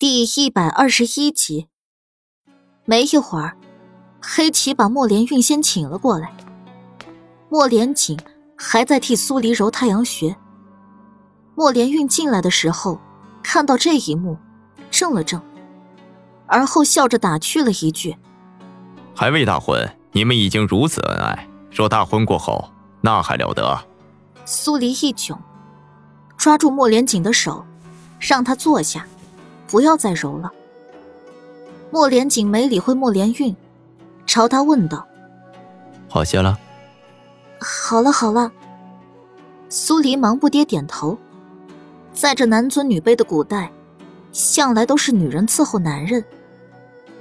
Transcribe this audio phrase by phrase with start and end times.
[0.00, 1.68] 第一百二十一集。
[2.86, 3.58] 没一会儿，
[4.18, 6.32] 黑棋把莫连运先请了过来。
[7.50, 8.18] 莫连锦
[8.56, 10.34] 还在替苏黎揉太阳穴。
[11.54, 12.98] 莫连运进来的时候，
[13.42, 14.38] 看到这一幕，
[14.90, 15.42] 怔了怔，
[16.46, 18.16] 而后笑着打趣了一句
[19.14, 22.72] ：“还未大婚，你们已经如此恩爱，若大婚过后，
[23.02, 23.78] 那还了得？”
[24.46, 25.36] 苏黎一窘，
[26.38, 27.66] 抓住莫连锦的手，
[28.18, 29.06] 让他坐下。
[29.70, 30.50] 不要再揉了。
[31.92, 33.54] 莫连锦没理会莫连运，
[34.26, 35.06] 朝他问道
[36.10, 36.58] ：“好些了
[37.60, 38.50] ？”“好了，好了。”
[39.70, 41.16] 苏黎忙不迭点头。
[42.12, 43.70] 在这男尊女卑的古代，
[44.32, 46.24] 向来都是女人伺候男人。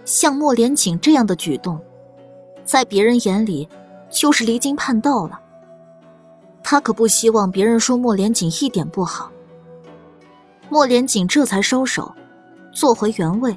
[0.04, 1.79] 像莫连锦这样的举动，
[2.66, 3.70] 在别人眼里
[4.09, 5.40] 就是离经叛道了。
[6.63, 9.31] 他可不希望别人说莫连锦一点不好。
[10.70, 12.12] 莫连锦这才收手。
[12.80, 13.54] 坐回原位。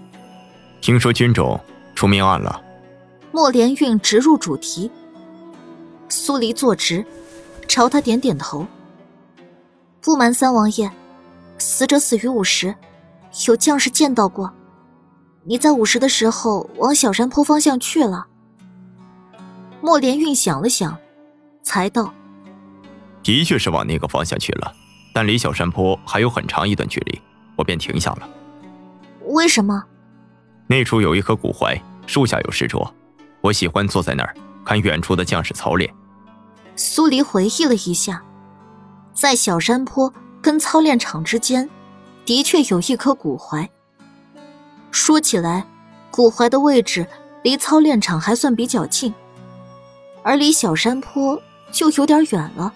[0.81, 1.61] 听说军种
[1.95, 2.61] 出命案了。
[3.31, 4.91] 莫连运直入主题。
[6.09, 7.07] 苏黎坐直，
[7.69, 8.67] 朝他点点头。
[10.01, 10.91] 不瞒三王爷，
[11.57, 12.75] 死者死于午时，
[13.47, 14.53] 有将士见到过。
[15.45, 18.27] 你在午时的时候往小山坡方向去了。
[19.81, 20.99] 莫连运想了想，
[21.63, 22.13] 才道
[23.23, 24.75] ：“的确是往那个方向去了，
[25.15, 27.21] 但离小山坡还有很长一段距离，
[27.55, 28.29] 我便停下了。”
[29.27, 29.85] 为什么？
[30.67, 32.93] 那处有一棵古槐，树下有石桌，
[33.41, 35.93] 我喜欢坐在那儿看远处的将士操练。
[36.77, 38.23] 苏黎回忆了一下，
[39.13, 41.69] 在小山坡跟操练场之间，
[42.25, 43.71] 的确有一棵古槐。
[44.91, 45.67] 说起来，
[46.11, 47.07] 古槐的位置
[47.43, 49.13] 离操练场还算比较近，
[50.23, 52.73] 而离小山坡就有点远了。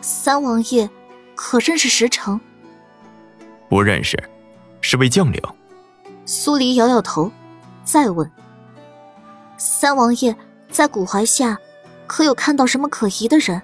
[0.00, 0.88] 三王爷，
[1.34, 2.40] 可认识石城？
[3.68, 4.16] 不认识。
[4.88, 5.42] 是位将领，
[6.24, 7.32] 苏黎摇摇头，
[7.82, 8.30] 再问
[9.58, 10.36] ：“三王爷
[10.70, 11.58] 在古槐下，
[12.06, 13.60] 可有看到什么可疑的人？”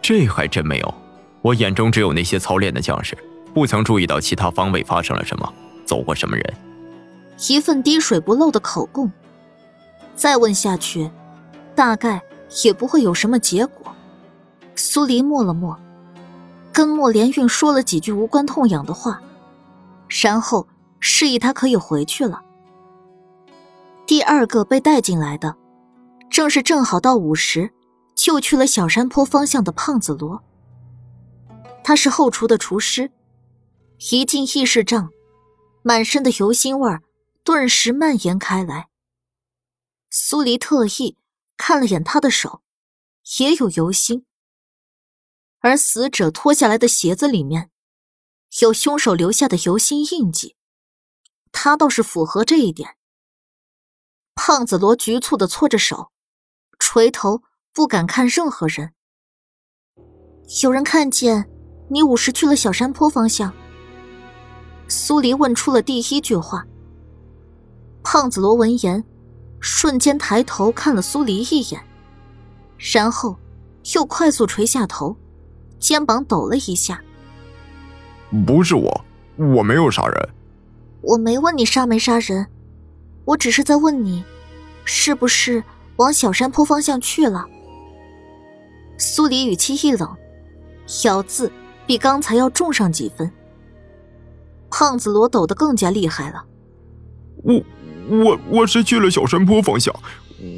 [0.00, 0.94] 这还真没有，
[1.42, 3.14] 我眼中只有那些操练的将士，
[3.52, 5.52] 不曾注意到其他方位发生了什么，
[5.84, 6.54] 走过什么人。
[7.50, 9.12] 一份滴水不漏的口供，
[10.16, 11.10] 再问下去，
[11.74, 12.22] 大概
[12.64, 13.94] 也不会有什么结果。
[14.76, 15.78] 苏黎默了默，
[16.72, 19.20] 跟莫连运说了几句无关痛痒的话。
[20.20, 20.68] 然后
[21.00, 22.42] 示意他可以回去了。
[24.06, 25.56] 第二个被带进来的，
[26.28, 27.72] 正是正好到午时
[28.14, 30.44] 就去了小山坡方向的胖子罗。
[31.82, 33.10] 他是后厨的厨师，
[34.10, 35.10] 一进议事帐，
[35.82, 36.98] 满身的油腥味
[37.42, 38.88] 顿时蔓延开来。
[40.10, 41.16] 苏黎特意
[41.56, 42.60] 看了眼他的手，
[43.40, 44.24] 也有油腥，
[45.60, 47.71] 而死者脱下来的鞋子里面。
[48.60, 50.56] 有凶手留下的油腥印记，
[51.52, 52.96] 他倒是符合这一点。
[54.34, 56.10] 胖子罗局促的搓着手，
[56.78, 57.42] 垂头
[57.72, 58.92] 不敢看任何人。
[60.62, 61.48] 有人看见
[61.88, 63.54] 你午时去了小山坡方向。
[64.86, 66.66] 苏黎问出了第一句话。
[68.04, 69.02] 胖子罗闻言，
[69.60, 71.82] 瞬间抬头看了苏黎一眼，
[72.76, 73.38] 然后
[73.94, 75.16] 又快速垂下头，
[75.78, 77.02] 肩膀抖了一下。
[78.46, 79.04] 不是我，
[79.36, 80.28] 我没有杀人。
[81.02, 82.46] 我没问你杀没杀人，
[83.24, 84.24] 我只是在问你，
[84.84, 85.62] 是不是
[85.96, 87.44] 往小山坡方向去了？
[88.96, 90.16] 苏黎语气一冷，
[91.04, 91.50] 咬字
[91.86, 93.30] 比刚才要重上几分。
[94.70, 96.44] 胖子罗抖得更加厉害了。
[97.42, 97.62] 我
[98.08, 99.94] 我我是去了小山坡方向，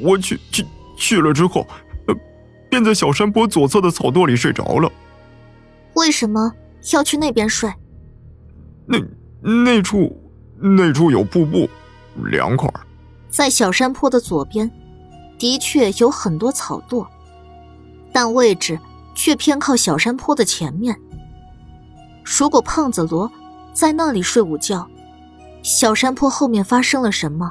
[0.03, 0.65] 我去去
[0.97, 1.67] 去了之后，
[2.07, 2.15] 呃，
[2.71, 4.93] 便在小山坡左侧的草垛里睡着了。
[5.95, 6.53] 为什么？
[6.93, 7.72] 要去那边睡，
[8.87, 8.99] 那
[9.41, 10.15] 那处
[10.59, 11.69] 那处有瀑布，
[12.31, 12.69] 凉快。
[13.28, 14.71] 在小山坡的左边，
[15.39, 17.06] 的确有很多草垛，
[18.12, 18.78] 但位置
[19.15, 20.99] 却偏靠小山坡的前面。
[22.22, 23.31] 如果胖子罗
[23.72, 24.89] 在那里睡午觉，
[25.63, 27.51] 小山坡后面发生了什么，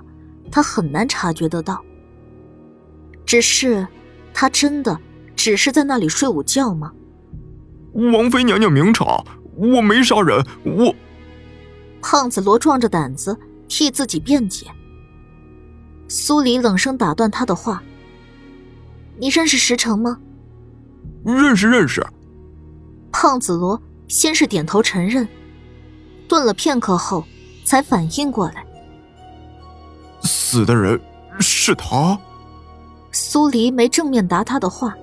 [0.52, 1.84] 他很难察觉得到。
[3.26, 3.88] 只是，
[4.34, 4.98] 他真的
[5.36, 6.94] 只是在那里睡午觉吗？
[7.94, 9.24] 王妃娘娘明察，
[9.56, 10.94] 我没杀人，我。
[12.02, 13.38] 胖子罗壮着胆子
[13.68, 14.68] 替自己辩解。
[16.08, 17.82] 苏黎冷声打断他的话
[19.18, 20.20] ：“你认识石城吗
[21.24, 22.06] ？”“认识，认识。”
[23.12, 25.28] 胖子罗先是点头承认，
[26.28, 27.24] 顿了片刻后
[27.64, 28.66] 才反应过来
[30.24, 31.00] ：“死的人
[31.40, 32.20] 是他。”
[33.12, 34.96] 苏黎没正面答他的话，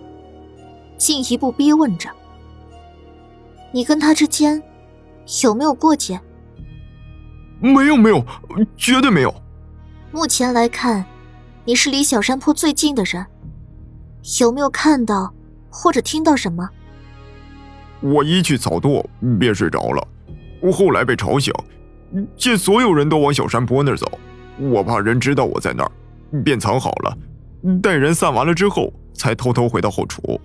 [0.99, 2.11] 进一步逼问着。
[3.73, 4.63] 你跟他之间
[5.43, 6.21] 有没有过节？
[7.61, 8.25] 没有没有，
[8.77, 9.35] 绝对没有。
[10.13, 11.05] 目前来看，
[11.65, 13.25] 你是离小山坡最近的人，
[14.41, 15.33] 有没有看到
[15.71, 16.69] 或者听到什么？
[18.01, 19.05] 我一去草垛
[19.39, 20.09] 便睡着了，
[20.73, 21.53] 后来被吵醒，
[22.37, 24.19] 见所有人都往小山坡那儿走，
[24.59, 25.93] 我怕人知道我在那儿，
[26.43, 27.17] 便藏好了。
[27.83, 30.41] 待人散完了之后，才偷偷回到后厨。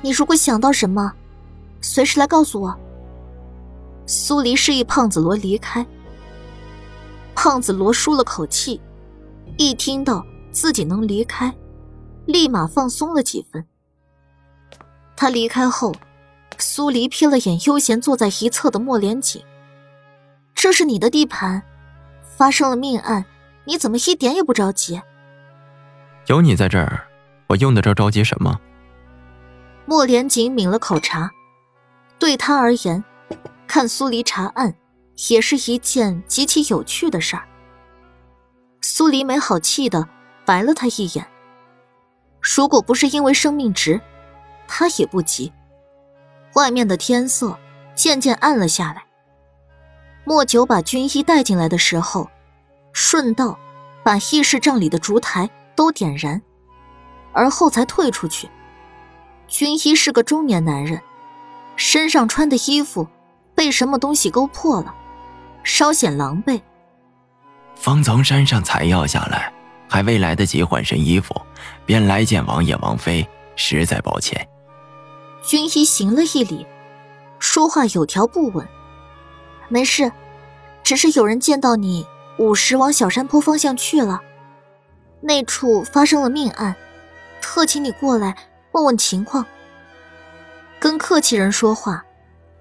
[0.00, 1.12] 你如果想到什么，
[1.82, 2.74] 随时来告诉我。
[4.06, 5.84] 苏黎示意胖子罗离开。
[7.34, 8.80] 胖子罗舒了口气，
[9.58, 11.52] 一听到自己能离开，
[12.26, 13.64] 立马放松了几分。
[15.16, 15.94] 他离开后，
[16.58, 19.42] 苏黎瞥了眼悠闲坐在一侧的莫连锦
[20.54, 21.62] ：“这是你的地盘，
[22.36, 23.24] 发生了命案，
[23.64, 25.00] 你怎么一点也不着急？”
[26.26, 27.06] 有你在这儿，
[27.48, 28.60] 我用得着着急什么？
[29.86, 31.30] 莫连锦抿了口茶，
[32.22, 33.02] 对他而言，
[33.66, 34.72] 看苏黎查案。
[35.30, 37.46] 也是一件极其有趣的事儿。
[38.80, 40.08] 苏黎没好气的
[40.44, 41.26] 白了他一眼。
[42.40, 44.00] 如果不是因为生命值，
[44.68, 45.52] 他也不急。
[46.54, 47.58] 外面的天色
[47.96, 49.04] 渐渐暗了下来。
[50.24, 52.30] 莫九把军医带进来的时候，
[52.92, 53.58] 顺道
[54.04, 56.40] 把议事帐里的烛台都点燃，
[57.32, 58.48] 而后才退出去。
[59.48, 61.00] 军医是个中年男人，
[61.84, 63.08] 身上穿的衣服
[63.56, 64.94] 被什么东西勾破了。
[65.64, 66.60] 稍显狼狈。
[67.74, 69.52] 方从山上采药下来，
[69.88, 71.34] 还未来得及换身衣服，
[71.84, 74.48] 便来见王爷王妃，实在抱歉。
[75.44, 76.64] 军医行了一礼，
[77.40, 78.64] 说话有条不紊。
[79.68, 80.12] 没事，
[80.84, 82.06] 只是有人见到你
[82.38, 84.20] 午时往小山坡方向去了，
[85.20, 86.76] 那处发生了命案，
[87.40, 88.36] 特请你过来
[88.70, 89.44] 问问情况。
[90.82, 92.04] 跟客气人说话，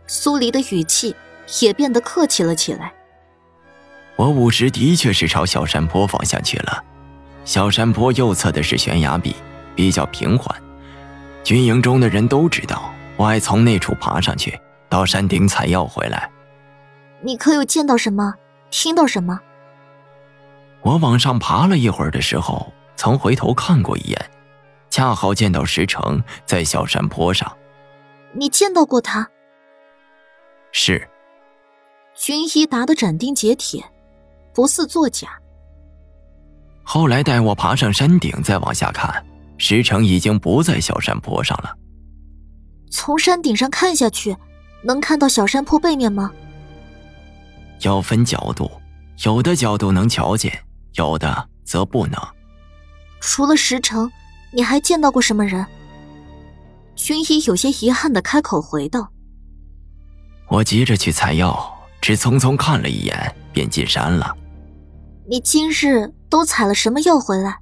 [0.06, 1.16] 苏黎的语气。
[1.60, 2.94] 也变得客气了起来。
[4.16, 6.82] 我午时的确是朝小山坡方向去了，
[7.44, 9.36] 小山坡右侧的是悬崖壁，
[9.76, 10.56] 比较平缓。
[11.44, 14.58] 军营中的人都知道，我爱从那处爬上去，
[14.88, 16.30] 到山顶采药回来。
[17.22, 18.36] 你可有见到什么？
[18.70, 19.42] 听到什么？
[20.84, 24.32] 我往上爬了一会儿的时候，曾回头看过一眼，
[24.90, 27.52] 恰好见到石城在小山坡上。
[28.34, 29.30] 你见到过他？
[30.72, 31.08] 是。
[32.16, 33.84] 军医答得斩钉截铁，
[34.54, 35.40] 不似作假。
[36.84, 39.26] 后来带我爬上山顶，再往下看，
[39.58, 41.76] 石城已经不在小山坡上了。
[42.92, 44.36] 从山顶上看下去，
[44.84, 46.32] 能看到小山坡背面吗？
[47.82, 48.70] 要分角度，
[49.24, 50.52] 有的角度能瞧见，
[50.94, 52.20] 有的则不能。
[53.20, 54.12] 除了石城，
[54.52, 55.66] 你还见到过什么人？
[57.02, 59.12] 军医有些遗憾的开口回道
[60.48, 64.36] ：“我急着去采药。”只匆匆看了一眼，便进山了。
[65.30, 67.60] 你今日都采了什么药回来？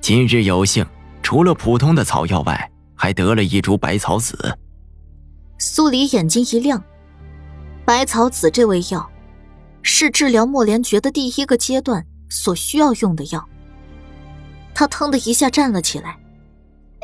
[0.00, 0.84] 今日有幸，
[1.22, 4.58] 除了普通的草药外，还得了一株百草子。
[5.58, 6.82] 苏黎眼睛一亮，
[7.84, 9.08] 百草子这味药，
[9.82, 13.48] 是治疗莫连觉的第一个阶段所需要用的药。
[14.74, 16.18] 他腾的一下站了起来，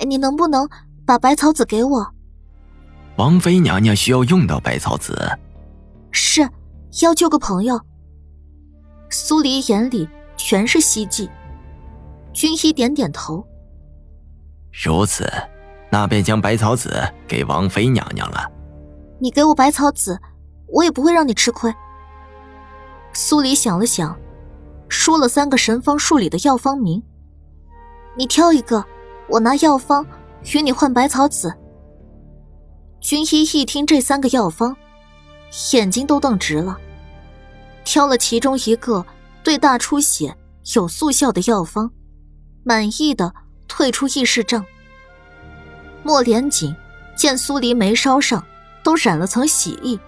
[0.04, 0.68] 你能不能
[1.08, 2.06] 把百草子给我？
[3.16, 5.18] 王妃娘娘需要用到百草子。
[6.12, 6.46] 是，
[7.00, 7.80] 要救个朋友。
[9.08, 11.26] 苏黎眼里全是希冀。
[12.34, 13.42] 军医点点头。
[14.84, 15.26] 如此，
[15.90, 18.46] 那便将百草子给王妃娘娘了。
[19.18, 20.20] 你给我百草子，
[20.66, 21.74] 我也不会让你吃亏。
[23.14, 24.14] 苏黎想了想，
[24.90, 27.02] 说了三个神方术里的药方名。
[28.14, 28.84] 你挑一个，
[29.30, 30.06] 我拿药方
[30.54, 31.52] 与你换百草子。
[33.00, 34.76] 军医一听这三个药方。
[35.72, 36.78] 眼睛都瞪直了，
[37.82, 39.06] 挑了其中一个
[39.42, 40.36] 对大出血
[40.74, 41.90] 有速效的药方，
[42.64, 43.32] 满意的
[43.66, 44.62] 退出议事帐。
[46.02, 46.76] 莫连锦
[47.16, 48.44] 见苏黎眉梢上
[48.84, 49.98] 都染了层喜意，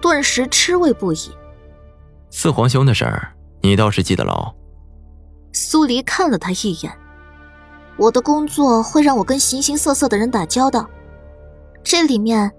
[0.00, 1.30] 顿时吃味不已。
[2.30, 4.50] 四皇兄的事儿，你倒是记得牢。
[5.52, 6.98] 苏黎看了他一眼，
[7.98, 10.88] 我的工作会让我跟形形色色的人打交道，
[11.82, 12.52] 这里面。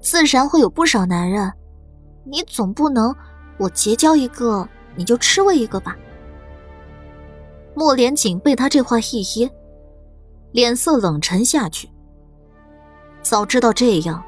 [0.00, 1.52] 自然会有不少男人，
[2.24, 3.12] 你总不能
[3.58, 5.96] 我结交一个你就吃我一个吧？
[7.74, 9.50] 莫连锦被他这话一噎，
[10.52, 11.90] 脸色冷沉下去。
[13.22, 14.22] 早知道这样，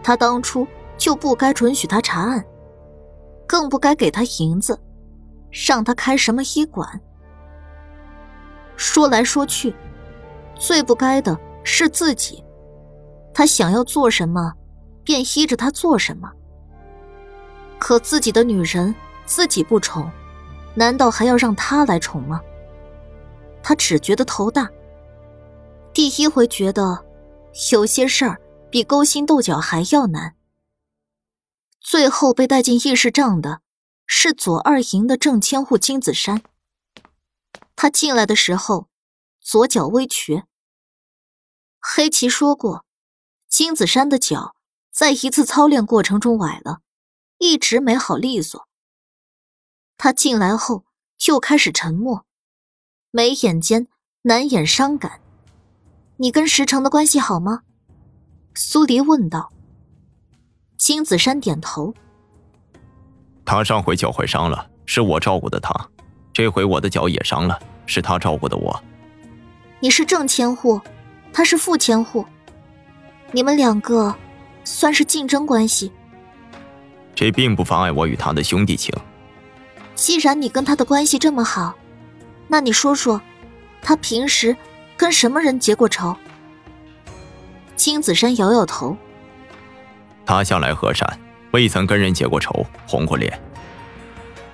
[0.00, 0.64] 他当初
[0.96, 2.44] 就不该准许他查案，
[3.44, 4.80] 更不该给他银子，
[5.50, 6.88] 让他开什么医馆。
[8.76, 9.74] 说来说去，
[10.58, 12.44] 最不该的是自己，
[13.32, 14.52] 他想要做什么？
[15.04, 16.30] 便依着他做什么。
[17.78, 20.10] 可自己的女人自己不宠，
[20.74, 22.42] 难道还要让他来宠吗？
[23.62, 24.68] 他只觉得头大。
[25.94, 27.04] 第一回觉得，
[27.72, 30.34] 有些事儿比勾心斗角还要难。
[31.80, 33.60] 最后被带进议事帐的，
[34.06, 36.42] 是左二营的正千户金子山。
[37.76, 38.88] 他进来的时候，
[39.40, 40.44] 左脚微瘸。
[41.90, 42.84] 黑棋说过，
[43.48, 44.54] 金子山的脚
[44.92, 46.80] 在一次操练过程中崴了，
[47.38, 48.68] 一直没好利索。
[49.96, 50.84] 他进来后
[51.16, 52.26] 就开始沉默，
[53.10, 53.88] 眉眼间
[54.22, 55.22] 难掩伤感。
[56.18, 57.62] 你跟石城的关系好吗？
[58.54, 59.50] 苏黎问道。
[60.76, 61.94] 金子山点头。
[63.46, 65.72] 他上回脚踝伤了，是我照顾的他；
[66.34, 68.84] 这回我的脚也伤了，是他照顾的我。
[69.80, 70.78] 你是正千户，
[71.38, 72.26] 他是副千户，
[73.30, 74.12] 你们两个
[74.64, 75.92] 算是竞争关系。
[77.14, 78.92] 这并不妨碍我与他的兄弟情。
[79.94, 81.76] 既然你跟他的关系这么好，
[82.48, 83.22] 那你说说，
[83.80, 84.56] 他平时……
[84.96, 86.16] 跟什么人结过仇？
[87.76, 88.96] 金子山摇摇头。
[90.26, 91.20] 他向来和善，
[91.52, 93.40] 未曾跟人结过仇，红过脸。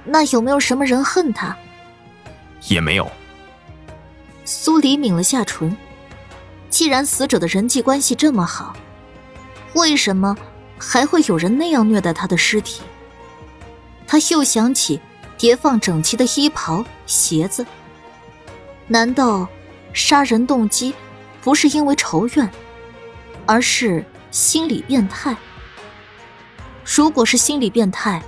[0.04, 1.56] 那有没有什么人恨他？
[2.68, 3.10] 也没有。
[4.44, 5.74] 苏黎抿了下唇。
[6.74, 8.74] 既然死者的人际关系这么好，
[9.74, 10.36] 为什么
[10.76, 12.82] 还会有人那样虐待他的尸体？
[14.08, 14.98] 他又想起
[15.38, 17.64] 叠放整齐的衣袍、鞋子，
[18.88, 19.46] 难道？
[19.92, 20.92] 杀人动机
[21.42, 22.50] 不是因为仇怨，
[23.46, 25.36] 而是心理变态。
[26.84, 28.20] 如果是心理变态，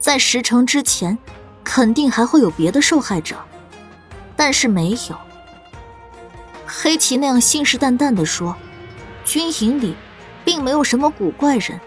[0.00, 1.16] 在石城之前，
[1.62, 3.36] 肯定还会有别的受害者，
[4.34, 5.27] 但是没有。
[6.70, 8.54] 黑棋那样信誓旦旦的说，
[9.24, 9.96] 军营里
[10.44, 11.80] 并没有什么古怪人，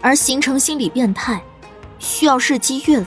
[0.00, 1.42] 而形成心理变态，
[1.98, 3.06] 需要日积月累，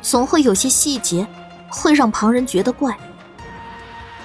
[0.00, 1.26] 总会有些细节
[1.68, 2.96] 会让旁人觉得怪。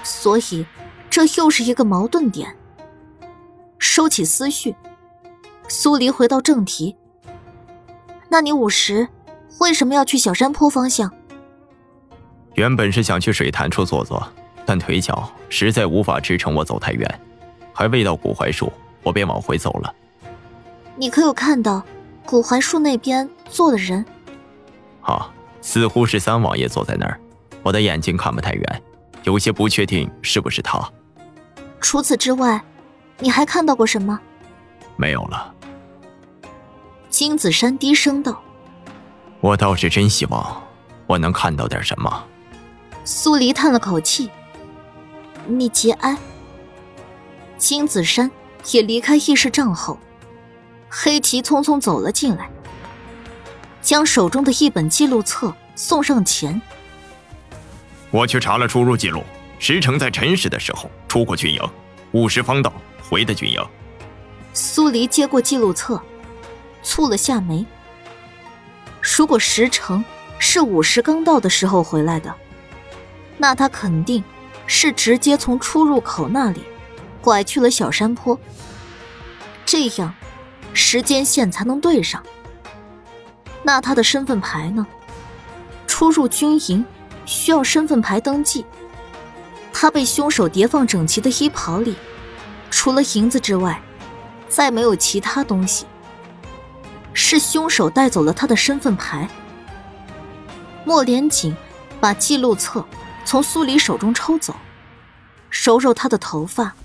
[0.04, 0.66] 所以，
[1.10, 2.56] 这又是一个矛盾点。
[3.80, 4.76] 收起思绪，
[5.68, 6.96] 苏黎回到正题。
[8.30, 9.08] 那你午时
[9.60, 11.12] 为什么要去小山坡方向？
[12.54, 14.32] 原本是想去水潭处坐坐，
[14.70, 17.22] 但腿脚实在无法支撑我走太远，
[17.74, 18.72] 还未到古槐树，
[19.02, 19.92] 我便往回走了。
[20.96, 21.82] 你可有看到
[22.24, 24.06] 古槐树那边坐的人？
[25.02, 25.28] 啊，
[25.60, 27.20] 似乎是三王爷坐在那儿，
[27.64, 28.82] 我的眼睛看不太远。
[29.24, 30.80] 有些不确定是不是他。
[31.82, 32.64] 除此之外，
[33.18, 34.20] 你还看到过什么？
[34.98, 35.52] 没有了。
[37.10, 38.40] 金子山低声道
[39.42, 40.62] ：“我倒是真希望
[41.08, 42.24] 我能看到点什么。”
[43.04, 44.30] 苏黎叹了口气
[45.50, 46.18] ：“你节哀。”
[47.58, 48.30] 金子山
[48.72, 50.00] 也离开议事帐后，
[50.90, 52.50] 黑旗匆匆走了进来，
[53.82, 56.62] 将手中的一本记录册送上前。
[58.12, 59.24] 我去查了出入记录，
[59.60, 61.62] 石城在辰时的时候出过军营，
[62.12, 62.72] 午时方到
[63.10, 63.62] 回的军营。
[64.54, 66.02] 苏黎接过记录册，
[66.84, 67.66] 蹙了下眉。
[69.18, 70.04] 如果石城
[70.40, 72.34] 是午时刚到的时候回来的，
[73.38, 74.24] 那他肯定
[74.70, 76.64] 是直接从出入口那里
[77.22, 78.40] 拐去了小山坡。
[79.66, 80.14] 这样，
[80.74, 82.24] 时间线才能对上。
[83.64, 84.86] 那他的身份牌呢？
[85.88, 86.86] 出入军营。
[87.26, 88.66] 需要身份牌登记。
[89.72, 91.96] 他被凶手叠放整齐的衣袍里，
[92.72, 93.80] 除了银子之外，
[94.48, 95.86] 再没有其他东西。
[97.14, 99.30] 是凶手带走了他的身份牌。
[100.86, 101.56] 莫连锦
[102.00, 102.84] 把记录册
[103.30, 104.56] 从苏黎手中抽走，
[105.52, 106.76] 揉揉他的头发。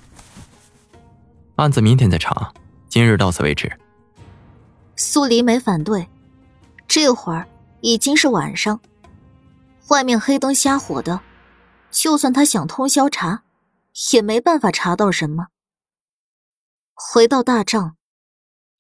[1.57, 2.53] 案子明天再查，
[2.87, 3.75] 今日到此为止。
[4.95, 6.07] 苏黎没反对。
[6.87, 7.49] 这会儿
[7.81, 8.79] 已经是晚上。
[9.89, 11.23] 外面黑灯瞎火的，
[11.91, 13.45] 就算他想通宵查，
[14.13, 15.47] 也没办法查到什么。
[16.93, 17.97] 回到大帐，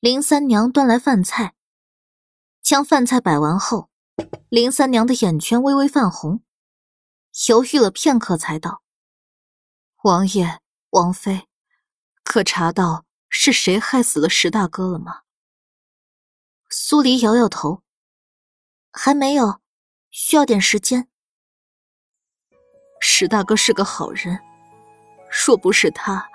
[0.00, 1.54] 林三娘端来饭菜，
[2.60, 3.88] 将饭菜摆完后，
[4.50, 6.42] 林三娘的眼圈微微泛红，
[7.48, 8.82] 犹豫了片刻，才道
[10.04, 10.60] ：“王爷、
[10.90, 11.48] 王妃，
[12.22, 15.22] 可查到是谁害死了石大哥了吗？”
[16.70, 17.82] 苏黎摇摇头
[18.92, 19.60] ：“还没有。”
[20.16, 21.08] 需要点时间。
[23.00, 24.38] 石大哥是个好人，
[25.44, 26.28] 若不是他，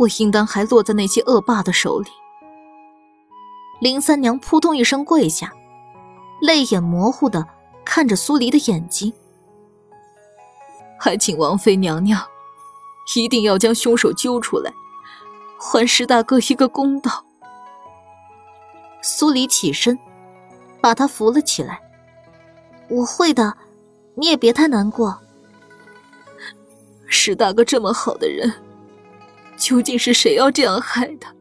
[0.00, 2.10] 我应当还落在那些恶霸的手里。
[3.80, 5.52] 林三娘扑通一声跪下，
[6.40, 7.46] 泪眼模糊的
[7.84, 9.14] 看着苏黎的眼睛，
[10.98, 12.20] 还请王妃娘娘
[13.16, 14.72] 一定要将凶手揪出来，
[15.58, 17.24] 还石大哥一个公道。
[19.00, 19.98] 苏黎起身，
[20.80, 21.80] 把他扶了起来。
[22.88, 23.56] 我会的，
[24.14, 25.18] 你也别太难过。
[27.06, 28.52] 石大哥这么好的人，
[29.56, 31.32] 究竟是谁要这样害他？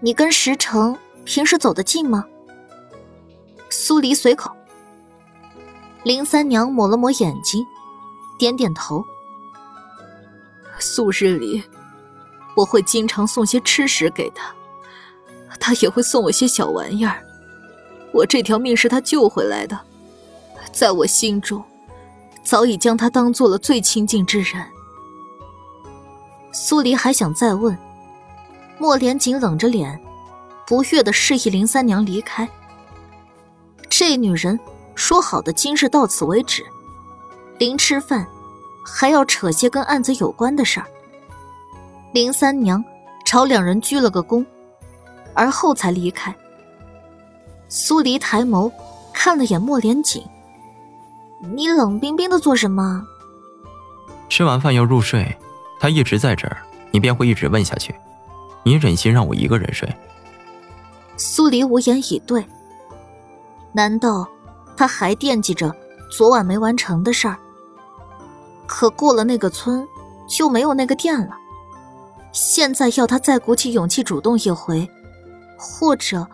[0.00, 2.24] 你跟石城平时走得近吗？
[3.68, 4.50] 苏黎随口。
[6.04, 7.66] 林三娘抹了抹眼睛，
[8.38, 9.04] 点点头。
[10.78, 11.62] 素日里，
[12.56, 14.54] 我会经常送些吃食给他，
[15.58, 17.22] 他也会送我些小玩意儿。
[18.12, 19.78] 我这条命是他救回来的，
[20.72, 21.62] 在我心中，
[22.44, 24.64] 早已将他当做了最亲近之人。
[26.52, 27.76] 苏黎还想再问，
[28.78, 30.00] 莫连锦冷着脸，
[30.66, 32.48] 不悦的示意林三娘离开。
[33.90, 34.58] 这女人
[34.94, 36.64] 说好的今日到此为止，
[37.58, 38.26] 临吃饭。
[38.90, 40.86] 还要扯些跟案子有关的事儿。
[42.14, 42.82] 林三娘
[43.22, 44.42] 朝两人鞠了个躬，
[45.34, 46.34] 而后才离开。
[47.68, 48.72] 苏黎抬眸
[49.12, 50.24] 看了眼莫连锦
[51.54, 53.06] ：“你冷冰冰的做什么？”
[54.30, 55.36] 吃完饭要入睡，
[55.78, 56.56] 他一直在这儿，
[56.90, 57.94] 你便会一直问下去。
[58.62, 59.86] 你忍心让我一个人睡？
[61.18, 62.42] 苏黎无言以对。
[63.72, 64.26] 难道
[64.78, 65.70] 他还惦记着
[66.10, 67.38] 昨晚没完成的事儿？
[68.68, 69.88] 可过了那个村，
[70.28, 71.36] 就没有那个店了。
[72.30, 74.88] 现在要他再鼓起勇气主动一回，
[75.56, 76.28] 或者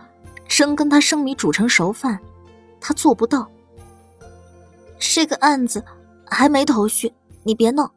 [0.48, 2.18] 真跟他生米煮成熟饭，
[2.80, 3.48] 他做不到。
[4.98, 5.84] 这个案子
[6.26, 7.14] 还没头绪，
[7.44, 7.92] 你别闹。